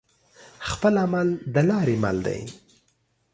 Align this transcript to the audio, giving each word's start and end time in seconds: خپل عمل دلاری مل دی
خپل 0.69 0.93
عمل 1.05 1.27
دلاری 1.55 1.95
مل 2.03 2.17
دی 2.25 2.41